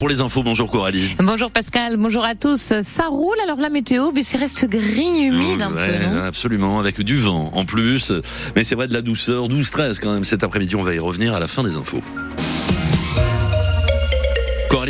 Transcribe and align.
Pour 0.00 0.08
les 0.08 0.20
infos, 0.20 0.44
bonjour 0.44 0.70
Coralie. 0.70 1.16
Bonjour 1.18 1.50
Pascal, 1.50 1.96
bonjour 1.96 2.24
à 2.24 2.36
tous. 2.36 2.72
Ça 2.82 3.08
roule 3.08 3.34
alors 3.42 3.56
la 3.58 3.68
météo, 3.68 4.12
mais 4.14 4.22
ça 4.22 4.38
reste 4.38 4.64
gris, 4.66 5.22
humide 5.24 5.60
un 5.60 5.72
Ouais, 5.72 5.98
peu. 5.98 6.14
non 6.14 6.22
absolument, 6.22 6.78
avec 6.78 7.00
du 7.00 7.16
vent 7.16 7.50
en 7.52 7.64
plus. 7.64 8.12
Mais 8.54 8.62
c'est 8.62 8.76
vrai 8.76 8.86
de 8.86 8.92
la 8.94 9.02
douceur, 9.02 9.48
12-13 9.48 9.98
quand 10.00 10.12
même 10.12 10.22
cet 10.22 10.44
après-midi. 10.44 10.76
On 10.76 10.84
va 10.84 10.94
y 10.94 11.00
revenir 11.00 11.34
à 11.34 11.40
la 11.40 11.48
fin 11.48 11.64
des 11.64 11.76
infos. 11.76 12.00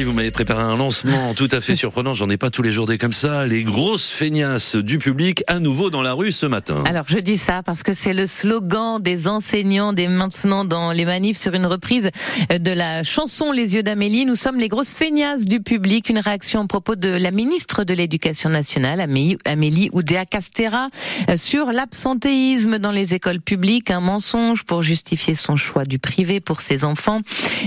Vous 0.04 0.12
m'avez 0.12 0.30
préparé 0.30 0.62
un 0.62 0.76
lancement 0.76 1.34
tout 1.36 1.48
à 1.50 1.60
fait 1.60 1.74
surprenant. 1.74 2.14
J'en 2.14 2.28
ai 2.30 2.36
pas 2.36 2.50
tous 2.50 2.62
les 2.62 2.70
jours 2.70 2.86
des 2.86 2.98
comme 2.98 3.12
ça. 3.12 3.46
Les 3.46 3.64
grosses 3.64 4.10
feignasses 4.10 4.76
du 4.76 4.98
public 4.98 5.42
à 5.48 5.58
nouveau 5.58 5.90
dans 5.90 6.02
la 6.02 6.12
rue 6.12 6.30
ce 6.30 6.46
matin. 6.46 6.84
Alors 6.86 7.04
je 7.08 7.18
dis 7.18 7.36
ça 7.36 7.62
parce 7.64 7.82
que 7.82 7.92
c'est 7.92 8.12
le 8.12 8.26
slogan 8.26 9.00
des 9.00 9.26
enseignants 9.26 9.92
dès 9.92 10.06
maintenant 10.06 10.64
dans 10.64 10.92
les 10.92 11.04
manifs 11.04 11.36
sur 11.36 11.52
une 11.54 11.66
reprise 11.66 12.10
de 12.48 12.70
la 12.70 13.02
chanson 13.02 13.50
Les 13.50 13.74
yeux 13.74 13.82
d'Amélie. 13.82 14.24
Nous 14.24 14.36
sommes 14.36 14.58
les 14.58 14.68
grosses 14.68 14.92
feignasses 14.92 15.46
du 15.46 15.60
public. 15.60 16.08
Une 16.08 16.20
réaction 16.20 16.60
à 16.62 16.66
propos 16.66 16.94
de 16.94 17.08
la 17.08 17.32
ministre 17.32 17.82
de 17.82 17.92
l'Éducation 17.92 18.50
nationale, 18.50 19.00
Amélie, 19.00 19.36
Amélie 19.44 19.90
Oudéa 19.92 20.24
Castera, 20.26 20.90
sur 21.36 21.72
l'absentéisme 21.72 22.78
dans 22.78 22.92
les 22.92 23.14
écoles 23.14 23.40
publiques. 23.40 23.90
Un 23.90 24.00
mensonge 24.00 24.62
pour 24.62 24.82
justifier 24.82 25.34
son 25.34 25.56
choix 25.56 25.84
du 25.84 25.98
privé 25.98 26.40
pour 26.40 26.60
ses 26.60 26.84
enfants. 26.84 27.20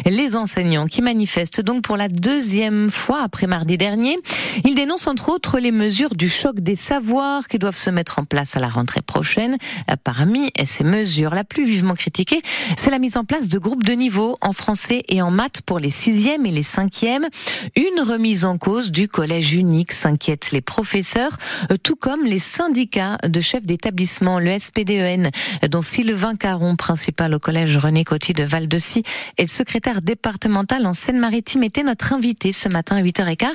Les 0.06 0.38
enseignants 0.38 0.88
qui 0.88 1.02
manifestent 1.02 1.62
donc 1.62 1.84
pour 1.84 1.98
la 1.98 2.08
deuxième 2.22 2.92
fois 2.92 3.24
après 3.24 3.48
mardi 3.48 3.78
dernier. 3.78 4.16
Ils 4.64 4.76
dénoncent 4.76 5.08
entre 5.08 5.30
autres 5.30 5.60
les 5.60 5.72
mesures 5.72 6.16
du 6.16 6.30
choc 6.30 6.60
des 6.60 6.76
savoirs 6.76 7.48
qui 7.48 7.58
doivent 7.58 7.78
se 7.78 7.90
mettre 7.90 8.20
en 8.20 8.26
place 8.26 8.56
à 8.56 8.60
la 8.60 8.70
rentrée 8.70 9.02
prochaine. 9.02 9.58
Euh, 9.90 9.96
Parmi 10.04 10.52
ces 10.66 10.84
mesures, 10.84 11.34
la 11.34 11.44
plus 11.44 11.66
vivement 11.66 11.96
critiquée, 11.96 12.42
c'est 12.78 12.92
la 12.92 13.00
mise 13.00 13.18
en 13.18 13.26
place 13.26 13.48
de 13.48 13.58
groupes 13.58 13.84
de 13.84 13.94
niveau 13.94 14.38
en 14.42 14.54
français 14.54 15.04
et 15.10 15.22
en 15.22 15.32
maths 15.32 15.62
pour 15.62 15.80
les 15.80 15.90
sixièmes 15.90 16.46
et 16.46 16.52
les 16.52 16.64
cinquièmes. 16.64 17.28
Une 17.76 18.02
remise 18.04 18.46
en 18.46 18.58
cause 18.58 18.92
du 18.92 19.08
collège 19.08 19.54
unique 19.54 19.92
s'inquiètent 19.92 20.52
les 20.52 20.62
professeurs, 20.62 21.38
euh, 21.72 21.78
tout 21.82 21.96
comme 21.96 22.24
les 22.24 22.40
syndicats 22.40 23.18
de 23.28 23.42
chefs 23.42 23.66
d'établissement, 23.66 24.40
le 24.40 24.60
SPDEN, 24.60 25.32
dont 25.70 25.82
Sylvain 25.82 26.36
Caron, 26.36 26.76
principal 26.76 27.34
au 27.34 27.40
collège 27.40 27.78
René 27.78 28.04
Coty 28.04 28.34
de 28.34 28.44
Val-de-Cy, 28.44 29.02
et 29.40 29.42
le 29.44 29.48
secrétaire 29.48 30.04
départemental 30.04 30.86
en 30.86 30.94
Seine-Maritime 30.94 31.64
était 31.64 31.84
notre 31.84 32.11
invité 32.14 32.52
ce 32.52 32.70
matin 32.70 32.98
à 32.98 33.02
8h15. 33.02 33.48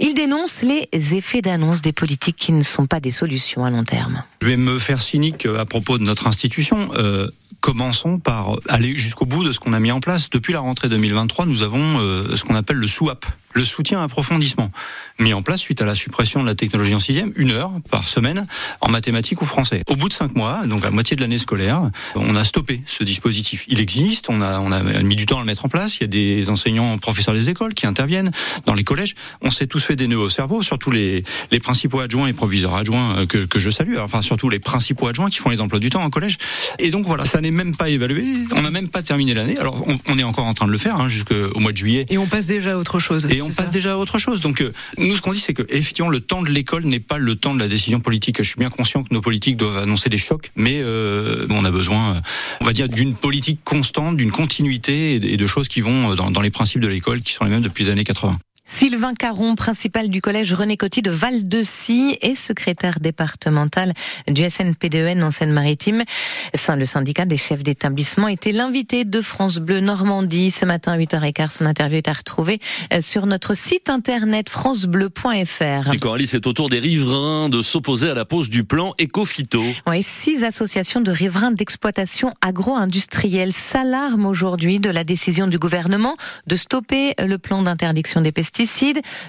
Il 0.00 0.14
dénonce 0.14 0.62
les 0.62 0.88
effets 1.14 1.42
d'annonce 1.42 1.82
des 1.82 1.92
politiques 1.92 2.36
qui 2.36 2.52
ne 2.52 2.62
sont 2.62 2.86
pas 2.86 3.00
des 3.00 3.10
solutions 3.10 3.64
à 3.64 3.70
long 3.70 3.84
terme. 3.84 4.22
Je 4.42 4.48
vais 4.48 4.56
me 4.56 4.78
faire 4.78 5.00
cynique 5.00 5.46
à 5.46 5.64
propos 5.64 5.98
de 5.98 6.04
notre 6.04 6.26
institution. 6.26 6.78
Euh, 6.94 7.28
commençons 7.60 8.18
par 8.18 8.58
aller 8.68 8.96
jusqu'au 8.96 9.26
bout 9.26 9.44
de 9.44 9.52
ce 9.52 9.58
qu'on 9.58 9.72
a 9.72 9.80
mis 9.80 9.92
en 9.92 10.00
place. 10.00 10.30
Depuis 10.30 10.52
la 10.52 10.60
rentrée 10.60 10.88
2023, 10.88 11.46
nous 11.46 11.62
avons 11.62 12.00
euh, 12.00 12.36
ce 12.36 12.44
qu'on 12.44 12.54
appelle 12.54 12.76
le 12.76 12.86
SOUAP, 12.86 13.26
le 13.52 13.64
soutien 13.64 14.00
à 14.00 14.04
approfondissement, 14.04 14.70
mis 15.18 15.32
en 15.32 15.42
place 15.42 15.60
suite 15.60 15.82
à 15.82 15.84
la 15.84 15.94
suppression 15.94 16.40
de 16.42 16.46
la 16.46 16.54
technologie 16.54 16.94
en 16.94 17.00
sixième, 17.00 17.32
une 17.36 17.50
heure 17.50 17.72
par 17.90 18.08
semaine 18.08 18.46
en 18.80 18.88
mathématiques 18.88 19.42
ou 19.42 19.46
français. 19.46 19.82
Au 19.88 19.96
bout 19.96 20.08
de 20.08 20.12
cinq 20.12 20.34
mois, 20.34 20.66
donc 20.66 20.84
la 20.84 20.90
moitié 20.90 21.16
de 21.16 21.20
l'année 21.20 21.38
scolaire, 21.38 21.90
on 22.14 22.36
a 22.36 22.44
stoppé 22.44 22.82
ce 22.86 23.04
dispositif. 23.04 23.64
Il 23.68 23.80
existe, 23.80 24.26
on 24.28 24.40
a, 24.40 24.60
on 24.60 24.72
a 24.72 24.82
mis 25.02 25.16
du 25.16 25.26
temps 25.26 25.38
à 25.38 25.40
le 25.40 25.46
mettre 25.46 25.64
en 25.64 25.68
place. 25.68 25.98
Il 25.98 26.02
y 26.02 26.04
a 26.04 26.06
des 26.08 26.48
enseignants, 26.48 26.96
professeurs 26.98 27.34
des 27.34 27.48
écoles 27.48 27.74
qui 27.74 27.86
interviennent 27.86 28.30
dans 28.66 28.74
les 28.74 28.84
collèges. 28.84 29.14
On 29.42 29.50
s'est 29.50 29.66
tous 29.66 29.80
fait 29.80 29.96
des 29.96 30.06
nœuds 30.06 30.18
au 30.18 30.28
cerveau, 30.28 30.62
surtout 30.62 30.90
les, 30.90 31.24
les 31.50 31.58
principaux 31.60 32.00
adjoints 32.00 32.28
et 32.28 32.32
proviseurs 32.32 32.74
adjoints 32.74 33.18
euh, 33.18 33.26
que, 33.26 33.38
que 33.38 33.58
je 33.58 33.70
salue. 33.70 33.96
Enfin, 33.98 34.22
surtout 34.22 34.48
les 34.48 34.58
principaux 34.58 35.08
adjoints 35.08 35.30
qui 35.30 35.38
font 35.38 35.50
les 35.50 35.60
emplois 35.60 35.78
du 35.78 35.90
temps 35.90 36.02
en 36.02 36.10
collège. 36.10 36.38
Et 36.78 36.90
donc 36.90 37.06
voilà, 37.06 37.24
ça 37.24 37.40
n'est 37.40 37.50
même 37.50 37.76
pas 37.76 37.88
évalué. 37.88 38.24
On 38.52 38.62
n'a 38.62 38.70
même 38.70 38.88
pas 38.88 39.02
terminé 39.02 39.34
l'année. 39.34 39.58
Alors 39.58 39.84
on, 39.86 39.98
on, 40.08 40.18
est 40.18 40.22
encore 40.22 40.46
en 40.46 40.54
train 40.54 40.66
de 40.66 40.72
le 40.72 40.78
faire 40.78 41.00
hein, 41.00 41.08
jusqu'au 41.08 41.58
mois 41.58 41.72
de 41.72 41.76
juillet. 41.76 42.06
Et 42.08 42.18
on 42.18 42.26
passe 42.26 42.46
déjà 42.46 42.72
à 42.72 42.76
autre 42.76 42.98
chose. 42.98 43.26
Et 43.30 43.37
on 43.42 43.46
passe 43.46 43.56
ça 43.56 43.64
déjà 43.64 43.92
à 43.92 43.96
autre 43.96 44.18
chose. 44.18 44.40
Donc 44.40 44.60
euh, 44.60 44.72
nous, 44.98 45.16
ce 45.16 45.20
qu'on 45.20 45.32
dit, 45.32 45.40
c'est 45.40 45.54
que 45.54 45.62
effectivement, 45.68 46.10
le 46.10 46.20
temps 46.20 46.42
de 46.42 46.48
l'école 46.48 46.84
n'est 46.84 47.00
pas 47.00 47.18
le 47.18 47.36
temps 47.36 47.54
de 47.54 47.60
la 47.60 47.68
décision 47.68 48.00
politique. 48.00 48.38
Je 48.38 48.48
suis 48.48 48.58
bien 48.58 48.70
conscient 48.70 49.02
que 49.02 49.12
nos 49.12 49.20
politiques 49.20 49.56
doivent 49.56 49.78
annoncer 49.78 50.08
des 50.08 50.18
chocs, 50.18 50.50
mais 50.56 50.80
euh, 50.80 51.46
on 51.50 51.64
a 51.64 51.70
besoin, 51.70 52.16
euh, 52.16 52.20
on 52.60 52.64
va 52.64 52.72
dire, 52.72 52.88
d'une 52.88 53.14
politique 53.14 53.60
constante, 53.64 54.16
d'une 54.16 54.32
continuité 54.32 55.14
et 55.14 55.36
de 55.36 55.46
choses 55.46 55.68
qui 55.68 55.80
vont 55.80 56.14
dans, 56.14 56.30
dans 56.30 56.40
les 56.40 56.50
principes 56.50 56.80
de 56.80 56.88
l'école 56.88 57.20
qui 57.20 57.32
sont 57.32 57.44
les 57.44 57.50
mêmes 57.50 57.62
depuis 57.62 57.84
les 57.84 57.90
années 57.90 58.04
80. 58.04 58.38
Sylvain 58.70 59.14
Caron, 59.14 59.54
principal 59.54 60.08
du 60.08 60.20
collège 60.20 60.52
René 60.52 60.76
Coty 60.76 61.00
de 61.00 61.10
Val-de-Cy 61.10 62.18
et 62.20 62.34
secrétaire 62.34 63.00
départemental 63.00 63.92
du 64.28 64.48
SNPDEN 64.48 65.22
en 65.24 65.30
Seine-Maritime. 65.30 66.04
Le 66.76 66.84
syndicat 66.84 67.24
des 67.24 67.38
chefs 67.38 67.62
d'établissement 67.62 68.28
était 68.28 68.52
l'invité 68.52 69.06
de 69.06 69.20
France 69.22 69.56
Bleu 69.56 69.80
Normandie 69.80 70.50
ce 70.50 70.66
matin 70.66 70.92
à 70.92 70.98
8h15. 70.98 71.50
Son 71.50 71.66
interview 71.66 71.96
est 71.96 72.08
à 72.08 72.12
retrouver 72.12 72.60
sur 73.00 73.24
notre 73.24 73.54
site 73.54 73.88
internet 73.88 74.50
francebleu.fr. 74.50 75.92
Et 75.92 75.98
Coralie, 75.98 76.26
c'est 76.26 76.46
au 76.46 76.52
tour 76.52 76.68
des 76.68 76.78
riverains 76.78 77.48
de 77.48 77.62
s'opposer 77.62 78.10
à 78.10 78.14
la 78.14 78.26
pose 78.26 78.50
du 78.50 78.64
plan 78.64 78.92
éco-phyto. 78.98 79.62
Oui, 79.88 80.02
six 80.02 80.44
associations 80.44 81.00
de 81.00 81.10
riverains 81.10 81.52
d'exploitation 81.52 82.34
agro-industrielle 82.42 83.54
s'alarment 83.54 84.26
aujourd'hui 84.26 84.78
de 84.78 84.90
la 84.90 85.04
décision 85.04 85.46
du 85.46 85.58
gouvernement 85.58 86.16
de 86.46 86.54
stopper 86.54 87.14
le 87.18 87.38
plan 87.38 87.62
d'interdiction 87.62 88.20
des 88.20 88.30
pesticides, 88.30 88.57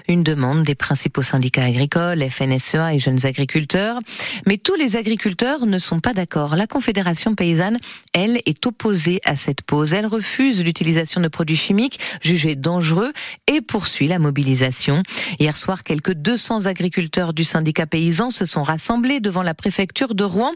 une 0.08 0.22
demande 0.22 0.64
des 0.64 0.74
principaux 0.74 1.22
syndicats 1.22 1.64
agricoles, 1.64 2.24
FNSEA 2.28 2.94
et 2.94 2.98
jeunes 2.98 3.26
agriculteurs. 3.26 4.00
Mais 4.46 4.56
tous 4.56 4.74
les 4.74 4.96
agriculteurs 4.96 5.66
ne 5.66 5.78
sont 5.78 6.00
pas 6.00 6.12
d'accord. 6.12 6.56
La 6.56 6.66
Confédération 6.66 7.34
paysanne, 7.34 7.78
elle, 8.12 8.40
est 8.46 8.66
opposée 8.66 9.20
à 9.24 9.36
cette 9.36 9.62
pause. 9.62 9.92
Elle 9.92 10.06
refuse 10.06 10.64
l'utilisation 10.64 11.20
de 11.20 11.28
produits 11.28 11.56
chimiques 11.56 12.00
jugés 12.22 12.56
dangereux 12.56 13.12
et 13.46 13.60
poursuit 13.60 14.08
la 14.08 14.18
mobilisation. 14.18 15.02
Hier 15.38 15.56
soir, 15.56 15.84
quelques 15.84 16.14
200 16.14 16.66
agriculteurs 16.66 17.32
du 17.32 17.44
syndicat 17.44 17.86
paysan 17.86 18.30
se 18.30 18.46
sont 18.46 18.62
rassemblés 18.62 19.20
devant 19.20 19.42
la 19.42 19.54
préfecture 19.54 20.14
de 20.14 20.24
Rouen. 20.24 20.52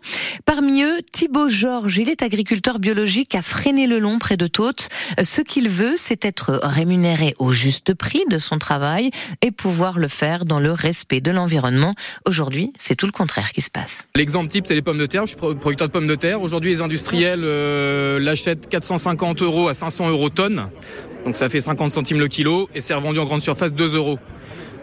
Parmi 0.46 0.82
eux, 0.82 1.00
Thibaut 1.12 1.48
Georges, 1.48 1.98
il 1.98 2.08
est 2.08 2.22
agriculteur 2.22 2.80
biologique 2.80 3.34
à 3.34 3.42
Freinet-le-Long 3.42 4.18
près 4.18 4.36
de 4.36 4.46
Tôte. 4.46 4.88
Ce 5.22 5.42
qu'il 5.42 5.68
veut, 5.68 5.94
c'est 5.96 6.24
être 6.24 6.58
rémunéré 6.62 7.34
au 7.38 7.52
juste 7.52 7.94
prix 7.94 8.24
de 8.30 8.38
son 8.38 8.58
travail 8.64 9.10
et 9.42 9.50
pouvoir 9.50 9.98
le 9.98 10.08
faire 10.08 10.46
dans 10.46 10.58
le 10.58 10.72
respect 10.72 11.20
de 11.20 11.30
l'environnement. 11.30 11.94
Aujourd'hui, 12.24 12.72
c'est 12.78 12.96
tout 12.96 13.06
le 13.06 13.12
contraire 13.12 13.52
qui 13.52 13.60
se 13.60 13.70
passe. 13.70 14.04
L'exemple 14.16 14.48
type, 14.48 14.66
c'est 14.66 14.74
les 14.74 14.82
pommes 14.82 14.98
de 14.98 15.06
terre. 15.06 15.26
Je 15.26 15.36
suis 15.36 15.36
producteur 15.36 15.88
de 15.88 15.92
pommes 15.92 16.06
de 16.06 16.14
terre. 16.14 16.40
Aujourd'hui, 16.40 16.70
les 16.70 16.80
industriels 16.80 17.42
euh, 17.44 18.18
l'achètent 18.18 18.68
450 18.68 19.42
euros 19.42 19.68
à 19.68 19.74
500 19.74 20.08
euros 20.08 20.30
tonne. 20.30 20.70
Donc 21.26 21.36
ça 21.36 21.48
fait 21.48 21.60
50 21.60 21.92
centimes 21.92 22.18
le 22.18 22.28
kilo 22.28 22.68
et 22.74 22.80
c'est 22.80 22.94
revendu 22.94 23.18
en 23.18 23.24
grande 23.24 23.42
surface 23.42 23.72
2 23.72 23.96
euros. 23.96 24.18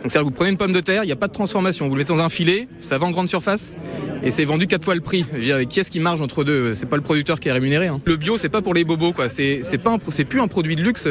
Donc 0.02 0.12
c'est-à-dire 0.12 0.22
que 0.22 0.34
vous 0.34 0.36
prenez 0.36 0.50
une 0.50 0.58
pomme 0.58 0.74
de 0.74 0.80
terre, 0.80 1.04
il 1.04 1.08
n'y 1.08 1.14
a 1.14 1.18
pas 1.18 1.28
de 1.28 1.34
transformation. 1.34 1.88
Vous 1.88 1.94
le 1.94 2.00
mettez 2.00 2.14
dans 2.14 2.20
un 2.20 2.30
filet, 2.30 2.68
ça 2.80 2.98
va 2.98 3.06
en 3.06 3.12
grande 3.12 3.30
surface 3.30 3.76
et 4.24 4.32
c'est 4.32 4.46
vendu 4.46 4.68
quatre 4.68 4.84
fois 4.84 4.96
le 4.96 5.02
prix. 5.02 5.26
Je 5.32 5.38
veux 5.38 5.44
dire, 5.44 5.68
qui 5.68 5.80
est-ce 5.80 5.92
qui 5.92 6.00
marge 6.00 6.22
entre 6.22 6.44
deux? 6.44 6.74
C'est 6.74 6.86
pas 6.86 6.96
le 6.96 7.02
producteur 7.02 7.40
qui 7.40 7.50
est 7.50 7.52
rémunéré. 7.52 7.88
Hein. 7.88 8.02
Le 8.06 8.16
bio, 8.16 8.38
c'est 8.38 8.50
pas 8.50 8.62
pour 8.62 8.74
les 8.74 8.84
bobos, 8.84 9.14
quoi. 9.14 9.30
C'est 9.30 9.62
pas 9.84 9.98
c'est 10.10 10.26
plus 10.26 10.42
un 10.42 10.48
produit 10.48 10.76
de 10.76 10.82
luxe. 10.82 11.08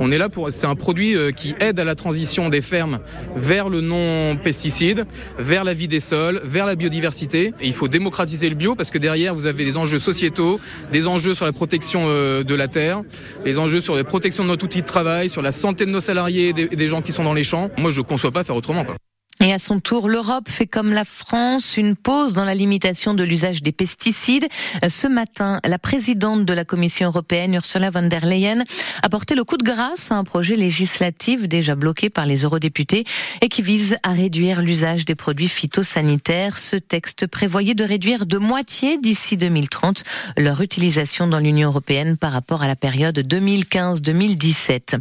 On 0.00 0.10
est 0.10 0.18
là 0.18 0.28
pour 0.28 0.50
c'est 0.50 0.66
un 0.66 0.74
produit 0.74 1.16
euh, 1.16 1.32
qui 1.32 1.54
aide 1.60 1.80
à 1.80 1.84
la 1.84 1.94
transition 1.94 2.48
des 2.48 2.62
fermes 2.62 3.00
vers 3.34 3.68
le 3.68 3.80
non 3.80 4.36
pesticide, 4.36 5.06
vers 5.38 5.64
la 5.64 5.74
vie 5.74 5.88
des 5.88 6.00
sols, 6.00 6.40
vers 6.44 6.66
la 6.66 6.74
biodiversité. 6.74 7.54
Et 7.60 7.66
il 7.66 7.72
faut 7.72 7.88
démocratiser 7.88 8.48
le 8.48 8.54
bio 8.54 8.74
parce 8.74 8.90
que 8.90 8.98
derrière 8.98 9.34
vous 9.34 9.46
avez 9.46 9.64
des 9.64 9.76
enjeux 9.76 9.98
sociétaux, 9.98 10.60
des 10.92 11.06
enjeux 11.06 11.34
sur 11.34 11.46
la 11.46 11.52
protection 11.52 12.04
euh, 12.06 12.42
de 12.42 12.54
la 12.54 12.68
terre, 12.68 13.02
les 13.44 13.58
enjeux 13.58 13.80
sur 13.80 13.96
la 13.96 14.04
protection 14.04 14.44
de 14.44 14.48
notre 14.48 14.64
outil 14.64 14.82
de 14.82 14.86
travail, 14.86 15.28
sur 15.28 15.42
la 15.42 15.52
santé 15.52 15.86
de 15.86 15.90
nos 15.90 16.00
salariés 16.00 16.48
et 16.48 16.52
des, 16.52 16.68
des 16.68 16.86
gens 16.86 17.00
qui 17.00 17.12
sont 17.12 17.24
dans 17.24 17.34
les 17.34 17.42
champs. 17.42 17.70
Moi, 17.76 17.90
je 17.90 18.00
conçois 18.00 18.25
pas 18.30 18.44
faire 18.44 18.56
autrement. 18.56 18.84
Quoi. 18.84 18.96
Et 19.46 19.52
à 19.52 19.60
son 19.60 19.78
tour, 19.78 20.08
l'Europe 20.08 20.48
fait 20.48 20.66
comme 20.66 20.92
la 20.92 21.04
France 21.04 21.76
une 21.76 21.94
pause 21.94 22.32
dans 22.32 22.44
la 22.44 22.56
limitation 22.56 23.14
de 23.14 23.22
l'usage 23.22 23.62
des 23.62 23.70
pesticides. 23.70 24.48
Ce 24.88 25.06
matin, 25.06 25.60
la 25.64 25.78
présidente 25.78 26.44
de 26.44 26.52
la 26.52 26.64
Commission 26.64 27.06
européenne, 27.06 27.54
Ursula 27.54 27.90
von 27.90 28.08
der 28.08 28.26
Leyen, 28.26 28.64
a 29.04 29.08
porté 29.08 29.36
le 29.36 29.44
coup 29.44 29.56
de 29.56 29.62
grâce 29.62 30.10
à 30.10 30.16
un 30.16 30.24
projet 30.24 30.56
législatif 30.56 31.46
déjà 31.46 31.76
bloqué 31.76 32.10
par 32.10 32.26
les 32.26 32.42
eurodéputés 32.42 33.04
et 33.40 33.48
qui 33.48 33.62
vise 33.62 33.98
à 34.02 34.10
réduire 34.10 34.62
l'usage 34.62 35.04
des 35.04 35.14
produits 35.14 35.46
phytosanitaires. 35.46 36.58
Ce 36.58 36.74
texte 36.74 37.28
prévoyait 37.28 37.76
de 37.76 37.84
réduire 37.84 38.26
de 38.26 38.38
moitié 38.38 38.98
d'ici 38.98 39.36
2030 39.36 40.02
leur 40.38 40.60
utilisation 40.60 41.28
dans 41.28 41.38
l'Union 41.38 41.68
européenne 41.68 42.16
par 42.16 42.32
rapport 42.32 42.64
à 42.64 42.66
la 42.66 42.74
période 42.74 43.16
2015-2017. 43.20 44.98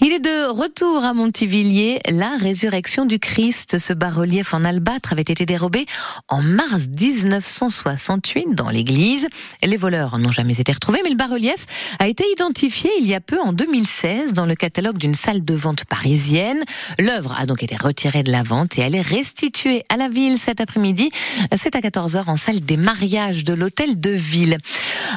Il 0.00 0.12
est 0.12 0.18
de 0.18 0.50
retour 0.50 1.04
à 1.04 1.14
Montivilliers, 1.14 2.00
la 2.10 2.36
résurrection 2.40 3.06
du 3.06 3.20
Christ. 3.20 3.78
Ce 3.86 3.92
bas-relief 3.92 4.54
en 4.54 4.64
albâtre 4.64 5.12
avait 5.12 5.20
été 5.20 5.44
dérobé 5.44 5.84
en 6.28 6.40
mars 6.40 6.88
1968 6.88 8.54
dans 8.54 8.70
l'église. 8.70 9.28
Les 9.62 9.76
voleurs 9.76 10.18
n'ont 10.18 10.32
jamais 10.32 10.58
été 10.58 10.72
retrouvés, 10.72 11.00
mais 11.04 11.10
le 11.10 11.16
bas-relief 11.16 11.66
a 11.98 12.08
été 12.08 12.24
identifié 12.32 12.90
il 12.98 13.06
y 13.06 13.14
a 13.14 13.20
peu 13.20 13.38
en 13.42 13.52
2016 13.52 14.32
dans 14.32 14.46
le 14.46 14.54
catalogue 14.54 14.96
d'une 14.96 15.12
salle 15.12 15.44
de 15.44 15.52
vente 15.52 15.84
parisienne. 15.84 16.64
L'œuvre 16.98 17.34
a 17.38 17.44
donc 17.44 17.62
été 17.62 17.76
retirée 17.76 18.22
de 18.22 18.32
la 18.32 18.42
vente 18.42 18.78
et 18.78 18.80
elle 18.80 18.94
est 18.94 19.02
restituée 19.02 19.84
à 19.90 19.98
la 19.98 20.08
ville 20.08 20.38
cet 20.38 20.62
après-midi. 20.62 21.10
C'est 21.54 21.76
à 21.76 21.80
14h 21.80 22.24
en 22.26 22.38
salle 22.38 22.60
des 22.60 22.78
mariages 22.78 23.44
de 23.44 23.52
l'hôtel 23.52 24.00
de 24.00 24.12
ville. 24.12 24.56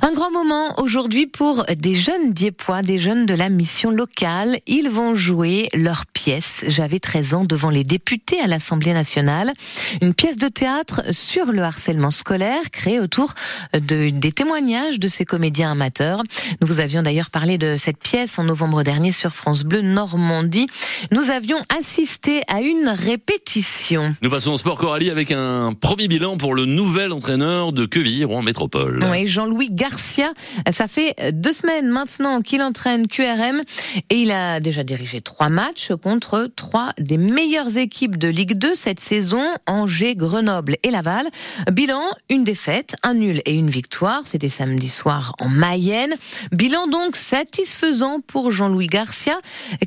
Un 0.01 0.11
grand 0.11 0.29
moment 0.29 0.77
aujourd'hui 0.77 1.25
pour 1.25 1.63
des 1.73 1.95
jeunes 1.95 2.33
Diepois, 2.33 2.81
des 2.81 2.99
jeunes 2.99 3.25
de 3.25 3.33
la 3.33 3.47
mission 3.47 3.91
locale. 3.91 4.57
Ils 4.67 4.89
vont 4.89 5.15
jouer 5.15 5.69
leur 5.73 6.05
pièce. 6.05 6.65
J'avais 6.67 6.99
13 6.99 7.33
ans 7.33 7.43
devant 7.45 7.69
les 7.69 7.85
députés 7.85 8.41
à 8.41 8.47
l'Assemblée 8.57 8.93
nationale. 8.93 9.53
Une 10.01 10.15
pièce 10.15 10.35
de 10.35 10.47
théâtre 10.47 11.03
sur 11.11 11.51
le 11.51 11.61
harcèlement 11.61 12.09
scolaire 12.09 12.71
créée 12.71 12.99
autour 12.99 13.35
de, 13.73 14.09
des 14.09 14.31
témoignages 14.31 14.99
de 14.99 15.07
ces 15.07 15.25
comédiens 15.25 15.69
amateurs. 15.69 16.23
Nous 16.59 16.65
vous 16.65 16.79
avions 16.79 17.03
d'ailleurs 17.03 17.29
parlé 17.29 17.59
de 17.59 17.75
cette 17.77 17.99
pièce 17.99 18.39
en 18.39 18.45
novembre 18.45 18.81
dernier 18.81 19.11
sur 19.11 19.35
France 19.35 19.63
Bleu 19.63 19.81
Normandie. 19.81 20.65
Nous 21.11 21.29
avions 21.29 21.59
assisté 21.77 22.41
à 22.47 22.61
une 22.61 22.89
répétition. 22.89 24.15
Nous 24.23 24.31
passons 24.31 24.53
au 24.53 24.57
sport 24.57 24.79
Coralie 24.79 25.11
avec 25.11 25.31
un 25.31 25.73
premier 25.73 26.07
bilan 26.07 26.37
pour 26.37 26.55
le 26.55 26.65
nouvel 26.65 27.13
entraîneur 27.13 27.73
de 27.73 27.85
Quevilly, 27.85 28.23
Rouen 28.23 28.41
Métropole. 28.41 29.05
Oui, 29.11 29.27
Jean-Louis 29.27 29.69
Garcia. 29.71 30.31
Ça 30.71 30.87
fait 30.87 31.13
deux 31.31 31.53
semaines 31.53 31.89
maintenant 31.89 32.41
qu'il 32.41 32.63
entraîne 32.63 33.07
QRM 33.07 33.61
et 34.09 34.15
il 34.15 34.31
a 34.31 34.59
déjà 34.59 34.83
dirigé 34.83 35.21
trois 35.21 35.49
matchs 35.49 35.91
contre 36.01 36.49
trois 36.55 36.93
des 36.99 37.19
meilleures 37.19 37.77
équipes 37.77 38.17
de 38.17 38.27
Ligue 38.37 38.53
2 38.53 38.75
cette 38.75 38.99
saison, 38.99 39.41
Angers, 39.65 40.13
Grenoble 40.13 40.75
et 40.83 40.91
Laval. 40.91 41.25
Bilan, 41.71 42.03
une 42.29 42.43
défaite, 42.43 42.95
un 43.01 43.15
nul 43.15 43.41
et 43.47 43.53
une 43.53 43.71
victoire. 43.71 44.21
C'était 44.25 44.47
samedi 44.47 44.89
soir 44.89 45.33
en 45.39 45.49
Mayenne. 45.49 46.13
Bilan 46.51 46.85
donc 46.85 47.15
satisfaisant 47.15 48.19
pour 48.21 48.51
Jean-Louis 48.51 48.85
Garcia 48.85 49.33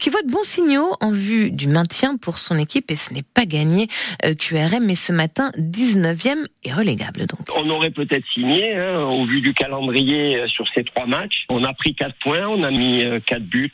qui 0.01 0.11
voit 0.11 0.23
de 0.23 0.31
bons 0.33 0.43
signaux 0.43 0.95
en 1.01 1.13
vue 1.13 1.53
du 1.53 1.69
maintien 1.69 2.17
pour 2.17 2.39
son 2.39 2.59
équipe 2.59 2.91
et 2.91 2.97
ce 2.97 3.15
n'est 3.15 3.23
pas 3.23 3.45
gagné. 3.45 3.87
Euh, 4.25 4.35
QRM 4.35 4.85
mais 4.85 4.97
ce 4.97 5.13
matin 5.13 5.53
19e 5.57 6.45
et 6.65 6.73
relégable 6.73 7.27
donc. 7.27 7.39
On 7.57 7.71
aurait 7.71 7.91
peut-être 7.91 8.25
signé 8.35 8.77
hein, 8.77 8.99
au 9.03 9.27
vu 9.27 9.43
du 9.43 9.55
calendrier 9.55 10.41
euh, 10.41 10.49
sur 10.49 10.67
ces 10.75 10.83
trois 10.83 11.07
matchs. 11.07 11.45
On 11.51 11.63
a 11.63 11.73
pris 11.73 11.95
quatre 11.95 12.17
points, 12.17 12.49
on 12.49 12.65
a 12.65 12.73
mis 12.73 13.05
euh, 13.05 13.21
quatre 13.25 13.45
buts 13.45 13.71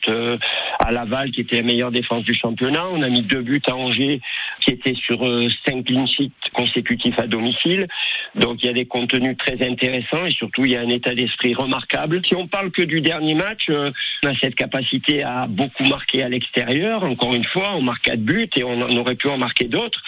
à 0.77 0.91
Laval 0.91 1.31
qui 1.31 1.41
était 1.41 1.55
la 1.55 1.63
meilleure 1.63 1.91
défense 1.91 2.23
du 2.23 2.35
championnat, 2.35 2.85
on 2.91 3.01
a 3.01 3.09
mis 3.09 3.23
deux 3.23 3.41
buts 3.41 3.63
à 3.65 3.75
Angers 3.75 4.21
qui 4.67 4.73
était 4.73 4.95
sur 4.95 5.19
cinq 5.65 5.85
clean 5.85 6.05
consécutifs 6.53 7.17
à 7.17 7.27
domicile. 7.27 7.87
Donc 8.35 8.61
il 8.61 8.65
y 8.65 8.69
a 8.69 8.73
des 8.73 8.85
contenus 8.85 9.37
très 9.37 9.65
intéressants 9.65 10.25
et 10.25 10.31
surtout 10.31 10.65
il 10.65 10.71
y 10.71 10.75
a 10.75 10.81
un 10.81 10.89
état 10.89 11.15
d'esprit 11.15 11.53
remarquable. 11.53 12.21
Si 12.25 12.35
on 12.35 12.47
parle 12.47 12.71
que 12.71 12.81
du 12.81 12.99
dernier 12.99 13.33
match, 13.33 13.69
on 13.69 14.27
a 14.27 14.35
cette 14.41 14.55
capacité 14.55 15.23
à 15.23 15.47
beaucoup 15.47 15.85
marquer 15.85 16.23
à 16.23 16.29
l'extérieur. 16.29 17.03
Encore 17.03 17.33
une 17.33 17.45
fois, 17.45 17.75
on 17.75 17.81
marque 17.81 18.03
quatre 18.03 18.21
buts 18.21 18.49
et 18.57 18.63
on 18.63 18.97
aurait 18.97 19.15
pu 19.15 19.29
en 19.29 19.37
marquer 19.37 19.65
d'autres. 19.65 20.01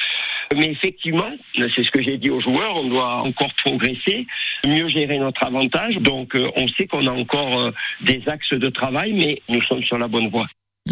Mais 0.53 0.65
effectivement, 0.65 1.31
c'est 1.55 1.83
ce 1.83 1.91
que 1.91 2.01
j'ai 2.01 2.17
dit 2.17 2.29
aux 2.29 2.41
joueurs, 2.41 2.75
on 2.75 2.89
doit 2.89 3.21
encore 3.21 3.53
progresser, 3.63 4.27
mieux 4.65 4.89
gérer 4.89 5.19
notre 5.19 5.43
avantage. 5.43 5.95
Donc 5.97 6.35
on 6.55 6.67
sait 6.67 6.87
qu'on 6.87 7.07
a 7.07 7.11
encore 7.11 7.71
des 8.01 8.21
axes 8.27 8.53
de 8.53 8.69
travail, 8.69 9.13
mais 9.13 9.41
nous 9.47 9.61
sommes 9.61 9.83
sur 9.83 9.97
la 9.97 10.07
bonne 10.07 10.29
voie. 10.29 10.47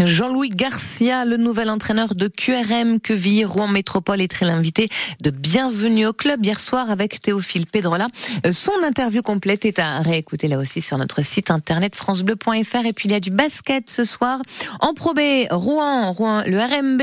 Jean-Louis 0.06 0.50
Garcia, 0.50 1.26
le 1.26 1.38
nouvel 1.38 1.70
entraîneur 1.70 2.14
de 2.14 2.28
QRM 2.28 3.00
Quevilly, 3.00 3.46
Rouen 3.46 3.68
Métropole, 3.68 4.22
est 4.22 4.28
très 4.28 4.46
l'invité 4.46 4.90
de 5.24 5.32
Bienvenue 5.32 6.06
au 6.06 6.14
club 6.14 6.46
hier 6.46 6.60
soir 6.60 6.92
avec 6.92 7.20
Théophile 7.22 7.66
Pedrola. 7.66 8.08
Son 8.52 8.74
interview 8.84 9.24
complète 9.24 9.66
est 9.66 9.80
à 9.80 10.00
réécouter 10.02 10.48
là 10.48 10.60
aussi 10.60 10.82
sur 10.82 10.98
notre 10.98 11.24
site 11.24 11.50
internet 11.50 11.96
francebleu.fr 11.96 12.86
et 12.86 12.94
puis 12.94 13.10
il 13.10 13.12
y 13.12 13.16
a 13.16 13.20
du 13.20 13.32
basket 13.32 13.90
ce 13.90 14.04
soir 14.04 14.40
en 14.82 14.94
Pro 14.94 15.14
Rouen, 15.50 16.12
Rouen, 16.12 16.44
le 16.46 16.60
RMB 16.60 17.02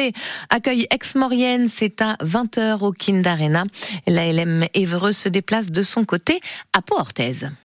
accueille 0.50 0.86
Ex-Maurienne, 0.90 1.68
c'est 1.68 2.00
à 2.00 2.14
20h 2.22 2.80
au 2.80 2.92
Kind 2.92 3.26
Arena. 3.26 3.64
La 4.06 4.30
LM 4.32 4.66
Évreux 4.74 5.12
se 5.12 5.28
déplace 5.28 5.70
de 5.70 5.82
son 5.82 6.04
côté 6.04 6.40
à 6.72 6.82
Pau-Orthez. 6.82 7.48